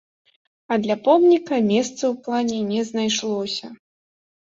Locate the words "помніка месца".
1.09-1.93